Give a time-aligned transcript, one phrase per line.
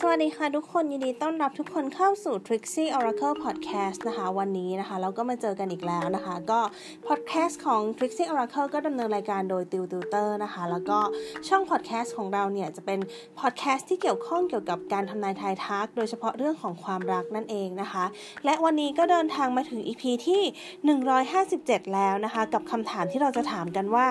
[0.00, 6.60] สวัสดีค่ะทุกคนยินดีต้อนรับทุกคนเข้าสู่ Trixie Oracle Podcast นะคะ วันนี้นะคะ เราก็มาเจอกันอีกแล้วนะคะ ก็
[7.06, 10.98] podcast ของ Trixie Oracle ก็ดำเนินรายการโดยติวติวเตอร์นะคะ แล้วก็
[11.48, 13.00] ช่อง podcast ของเราเนี่ย จะเป็น
[13.40, 18.04] podcast ที่เกี่ยวข้องเกี่ยวกับการทำนายทายทัก โดยเฉพาะเรื่องของความรักนั่นเองนะคะ
[18.44, 20.42] และวันนี้ก็เดินทางมาถึง EP ที่
[21.18, 24.06] 157 แล้วนะคะ กับคำถามที่เราจะถามกันว่า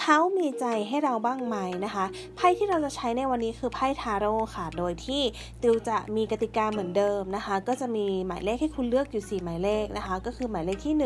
[0.00, 2.04] เขามีใจให้เราบ้างไหมนะคะ
[2.36, 5.23] ไพ่ที่เราจะใช้ในวันนี้คือไพ่ทาโร่ค่ะ โดยที่
[5.62, 11.04] ติวจะมีกติกาเหมือนเดิมนะคะ ก็จะมีหมายเลขให้คุณเลือกอยู่ 4 หมายเลขนะคะ ก็คือหมายเลขที่ 1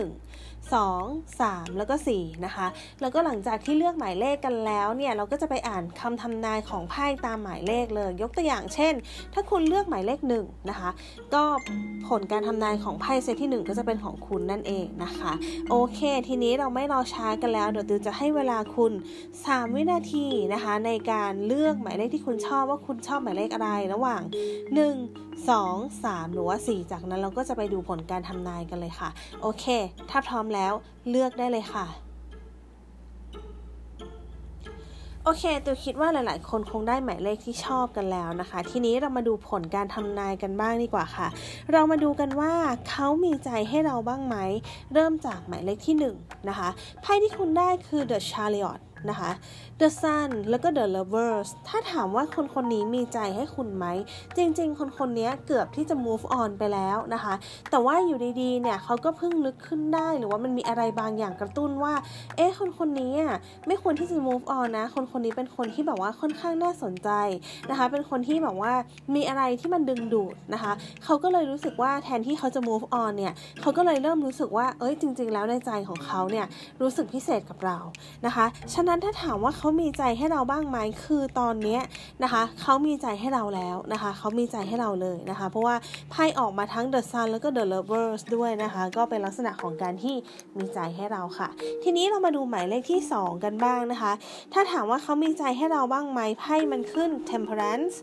[0.73, 2.67] 2 3 แล้วก็4นะคะ
[3.01, 8.95] แล้วก็หลังจากที่เลือกหมายเลขกันแล้วเนี่ยเราก็จะไปอ่านคำทำนายของไพ่ตามหมายเลขเลย ยกตัวอย่างเช่น
[9.35, 10.91] ถ้าคุณเลือกหมายเลข1นะคะ
[11.35, 11.45] ก็
[12.09, 15.33] ผลการทำนายของไพ่เซตที่ 1 ก็จะเป็นของคุณนั่นเองนะคะ
[15.71, 18.93] โอเค ทีนี้เราไม่รอช้ากันแล้วเดี๋ยวติวจะให้เวลาคุณ
[19.35, 24.23] 3 วินาทีนะคะ ในการเลือกหมายเลขที่คุณชอบว่าคุณชอบหมายเลขอะไรระหว่าง่าง
[24.87, 29.11] 1 2 3 หรือว่า 4 จากนั้นเราก็จะไปดูผลการทำนายกันเลยค่ะ
[29.43, 29.65] โอเค
[30.11, 30.73] ถ้าพร้อมแล้ว
[31.11, 31.87] เลือกได้เลยค่ะ
[35.25, 41.29] โอเค ตัวคิดว่าหลาย ๆ คนคงได้หมายเลขที่ชอบกันแล้วนะคะ ทีนี้เรามาดูผลการทำนายกันบ้างดีกว่าค่ะ
[41.73, 42.53] เรามาดูกันว่า
[42.91, 44.37] เขามีใจให้เราบ้างไหม
[44.95, 46.05] เริ่มจากหมายเลขที่1น
[46.49, 46.69] นะคะ
[47.03, 49.31] ไพ่ที่คุณได้คือ The Chariot นะคะ
[49.81, 53.87] The Sun แล้วก็ The Lovers ถ้าถามว่าคนคนนี้มีใจให้คุณไหม
[54.37, 57.35] จริง ๆ คนคนนี้เกือบที่จะ move on ไปแล้วนะคะ
[57.71, 61.95] แต่ว่าอยู่ดีๆ เนี่ยเขาก็เพิ่งนึกขึ้นได้หรือว่ามันมีอะไรบางอย่างกระตุ้นว่า
[62.37, 67.11] เอ๊ะ คนคนนี้อะไม่ควรที่จะ move on นะ คนคนนี้เป็นคนที่แบบว่าค่อนข้างน่าสนใจ
[67.71, 68.73] นะคะ เป็นคนที่แบบว่า
[69.15, 70.73] มีอะไรที่มันดึงดูดนะคะ
[71.05, 76.47] เขาก็เลยรู้สึกว่าแทนที่เขาจะ move on เนี่ย เขาก็เลยเริ่มรู้สึกว่า เอ้ย จริง ๆ แล้วในใจของเขาเนี่ย
[76.83, 77.79] รู้สึกพิเศษกับเรา
[78.27, 81.79] นะคะฉะนั้นถ้าถามว่าเขามีใจให้เราบ้างไหมคือตอนนี้
[82.23, 85.77] นะคะเขามีใจให้เราแล้วนะคะเขามีใจให้เราเลยนะคะ เพราะว่า
[86.11, 90.17] ไพ่ออกมาทั้ง The Sun แล้วก็ The Lovers ด้วยนะคะ ก็เป็นลักษณะของการที่
[90.59, 91.49] มีใจให้เราค่ะ
[91.83, 94.13] ทีนี้เรามาดูหมายเลขที่ 2 กันบ้างนะคะ
[94.53, 97.97] ถ้าถามว่าเขามีใจให้เราบ้างไหมไพ่มันขึ้น Temperance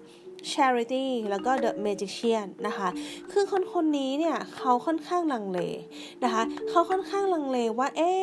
[0.52, 2.88] Charity แล้วก็ The Magician นะคะ
[3.32, 5.60] คือคนคนนี้เนี่ยเขาค่อนข้างลังเล
[6.24, 8.22] นะคะ เขาค่อนข้างลังเลว่าเอ๊ะ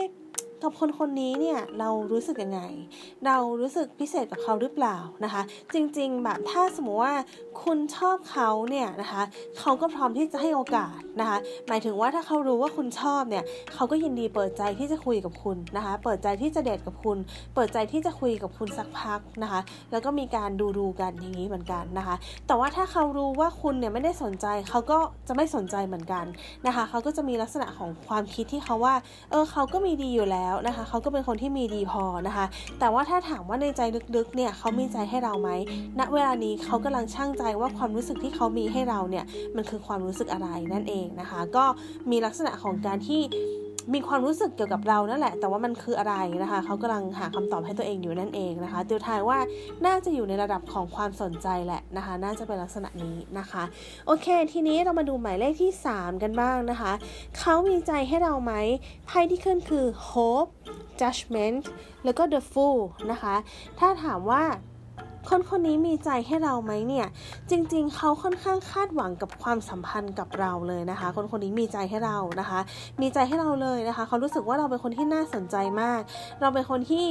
[0.63, 2.61] กับคนคนนี้เนี่ยเรารู้สึกยังไง
[3.27, 5.43] เรารู้สึกพิเศษกับเขาหรือเปล่านะคะ
[5.75, 7.15] จริงๆแบบถ้าสมมติว่า
[7.63, 9.23] คุณชอบเขาเนี่ยนะคะ
[9.59, 17.19] เขาก็พร้อมที่จะให้โอกาสนะคะหมายถึงว่าถ้าเขารู้ว่าคุณชอบเนี่ยเขาก็ยินดีเปิดใจที่จะคุยกับคุณนะคะ เปิดใจที่จะเดทกับคุณ
[17.55, 19.61] เปิดใจที่จะคุยกับคุณสักพักนะคะ
[19.93, 22.15] แล้วก็มีการดูดูกันอย่างนี้เหมือนกันนะคะ
[22.47, 24.99] แต่ว่าถ้าเขารู้ว่าคุณเนี่ยไม่ได้สนใจเขาก็
[25.29, 26.25] จะไม่สนใจเหมือนกัน
[26.67, 28.95] นะคะเขาก็จะมีลักษณะของความคิดที่เขาว่า
[29.31, 32.47] เออเขาก็มีดีอยู่แล้วนะคะเขาก็เป็นคนที่มีดีพอนะคะ
[32.81, 33.81] แต่ว่าถ้าถามว่าในใจ
[34.17, 35.51] ลึกๆเนี่ยเขามีใจให้เราไหม
[35.99, 39.25] ณเวลานี้เขากำลังช่างใจว่าความรู้สึกที่เขามีให้เราเนี่ย
[39.57, 41.65] มันคือความรู้สึกอะไรนั่นเองนะคะ ก็
[42.11, 43.21] มีลักษณะของการที่
[43.95, 49.39] มีความรู้สึกเกี่ยวกับเรานั่นแหละ แต่ว่ามันคืออะไรนะคะ เขากำลังหาคำตอบให้ตัวเองอยู่นั่นเองนะคะติวทายว่า
[49.87, 53.63] น่าจะอยู่ในระดับของความสนใจแหละนะคะ น่าจะเป็นลักษณะนี้นะคะ
[54.07, 56.93] โอเค ทีนี้เรามาดูหมายเลขที่ 3 กันบ้างนะคะ
[57.39, 58.53] เขามีใจให้เราไหม
[59.07, 60.51] ไพ่ที่ขึ้นคือ hope
[61.01, 61.63] judgment
[62.05, 63.35] แล้วก็ the fool นะคะ
[63.79, 64.43] ถ้าถามว่า
[65.29, 67.07] คนคนนี้มีใจให้เราไหมเนี่ย
[67.51, 72.61] จริง ๆ เขาค่อนข้างคาดหวังกับความสัมพันธ์กับเราเลยนะคะ คนคนนี้มีใจให้เรานะคะ
[73.01, 76.01] มีใจให้เราเลยนะคะ เขารู้สึกว่าเราเป็นคนที่น่าสนใจมาก
[76.41, 77.07] เราเป็นคนที่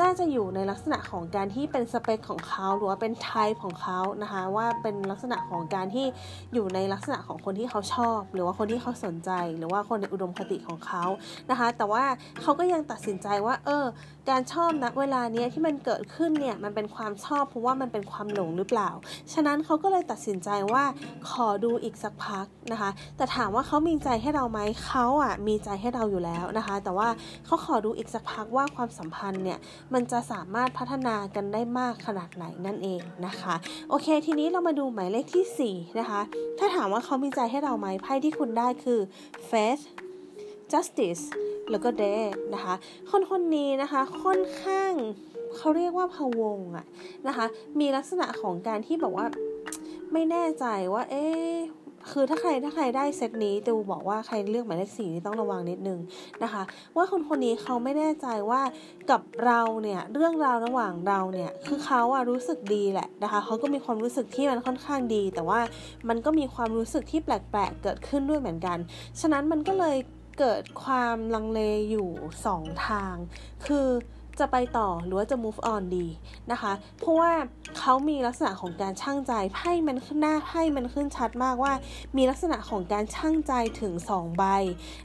[0.00, 6.06] น่าจะอยู่ในลักษณะของการที่เป็นสเปคของเขาหรือว่าเป็นไทป์ของเขานะคะ ว่าเป็นลักษณะของการที่
[6.54, 11.04] อยู่ในลักษณะของคนที่เขาชอบ หรือว่าคนที่เขาสนใจ หรือว่าคนในอุดมคติของเขา
[11.50, 12.04] นะคะ แต่ว่า
[12.42, 13.84] เขาก็ยังตัดสินใจว่า เออ
[14.30, 18.90] การชอบณเวลาเนี้ยที่มันเกิดขึ้นเนี่ยมันเป็นความชอบเพราะว่ามันเป็นความหลงหรือเปล่า
[19.32, 20.84] ฉะนั้นเขาก็เลยตัดสินใจว่า
[21.30, 27.08] ขอดูอีกสักพักนะคะ แต่ถามว่าเขามีใจให้เราไหมเขาอะมีใจให้เราอยู่แล้วนะคะ แต่ว่า
[27.46, 29.58] เขาขอดูอีกสักพักว่าความสัมพันธ์เนี่ย
[29.94, 33.54] มันจะสามารถพัฒนากันได้มากขนาดไหนนั่นเองนะคะ
[33.90, 36.20] โอเค ทีนี้เรามาดูหมายเลขที่4นะคะ
[36.58, 39.00] ถ้าถามว่าเขามีใจให้เราไหมไพ่ที่คุณได้คือ
[39.50, 39.82] faith
[40.72, 41.24] justice
[41.70, 42.74] แล้วก็ death นะคะ
[43.10, 44.92] คนคนนี้นะคะค่อนข้าง
[45.58, 46.86] เขาเรียกว่าพะวงอะ
[47.28, 47.46] นะคะ
[47.80, 49.26] มีลักษณะของการที่บอกว่า
[50.12, 51.26] ไม่แน่ใจว่า เอ๊
[52.12, 55.98] คือถ้าใครถ้าใครได้เซตนี้ตูบอกว่าใครเลือกหมายเลขสี่นี่ต้องระวังนิดนึง
[56.42, 56.62] นะคะ
[56.96, 58.62] ว่าคนคนนี้เขาไม่แน่ใจว่า
[59.10, 65.60] กับเราเนี่ยเรื่องราวระหว่างเราเนี่ยคือเขาอะรู้สึกดีแหละนะคะเขาก็มีความรู้สึกที่มันค่อนข้างดี แต่ว่า
[66.08, 68.78] มันก็มีความรู้สึกที่แปลกๆเกิดขึ้นด้วยเหมือนกัน
[69.20, 69.96] ฉะนั้นมันก็เลย
[70.38, 71.60] เกิดความลังเล
[71.90, 72.08] อยู่
[72.48, 73.14] 2 ทาง
[73.66, 73.88] คือ
[74.40, 76.06] จะไปต่อหรือว่าจะ move on ดี
[76.52, 77.30] นะคะ เพราะว่า
[77.78, 81.72] เขามีลักษณะของการช่างใจไพ่มันขึ้นหน้าไพ่มันขึ้นชัดมากว่า
[82.16, 84.44] มีลักษณะของการช่างใจถึง 2 ใบ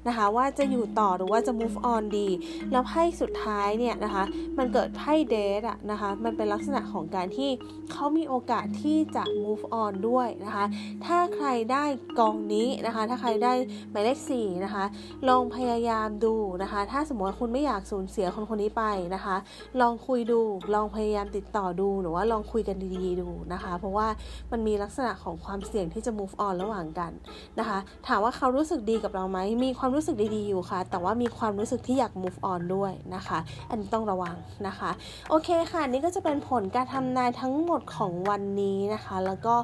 [0.07, 2.27] นะคะ ว่าจะอยู่ต่อหรือว่าจะ move on ดี
[2.71, 4.23] แล้วไพ่สุดท้ายเนี่ยนะคะ
[4.57, 7.49] มันเกิดไพ่เดทอะนะคะ มันเป็นลักษณะของการที่
[7.91, 10.65] เขามีโอกาสที่จะ move on ด้วยนะคะ
[11.05, 11.83] ถ้าใครได้
[12.19, 13.53] กองนี้นะคะ ถ้าใครได้
[13.91, 14.85] หมายเลข4นะคะ
[15.29, 18.83] ลองพยายามดูนะคะ ถ้าสมมติว่าคุณไม่อยากสูญเสียคนคนนี้ไป
[19.13, 19.39] นะนะคะ
[19.81, 20.39] ลองคุยดู
[20.73, 24.07] ลองพยายามติดต่อดู หรือว่าลองคุยกันดีๆดูนะคะ เพราะว่า
[24.51, 27.11] มันมีลักษณะของความเสี่ยงที่จะ move on ระหว่างกัน
[27.59, 27.77] นะคะ
[28.07, 33.39] ถามว่าเขารู้สึกดีกับเราไหม มีความรู้สึกดีๆอยู่ค่ะ แต่ว่ามีความรู้สึกที่อยาก move on ด้วยนะคะ
[33.69, 34.35] อันนี้ต้องระวัง
[34.67, 34.89] นะคะ
[35.29, 39.55] โอเคค่ะ นี่ก็จะเป็นผลการทำนายทั้งหมดของวันนี้นะคะ แล้วก็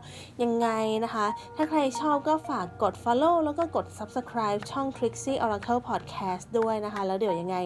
[0.44, 0.68] ยังไง
[1.04, 1.26] นะคะ
[1.56, 7.58] ถ้าใครชอบก็ฝากกด follow แล้วก็กด subscribe ช่อง Trixie Oracle Podcast ด้วยนะคะ แล้วเดี๋ยวยังไง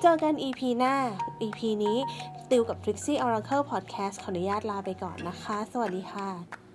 [0.00, 0.94] เจอกัน EP หน้า
[1.42, 1.98] EP นี้
[2.50, 6.65] ติวกับ Trixie Oracle Podcast ขออนุญาตลาไปก่อนนะคะ สวัสดีค่ะ